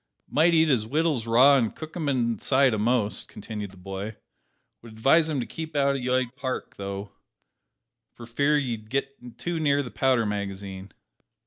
[0.27, 4.15] "Might eat his wittles raw an' cook 'em inside a'most!" continued the boy;
[4.81, 7.11] "would advise him to keep out of 'yde Park, though,
[8.11, 10.91] for fear he'd git too near the powder magazine!"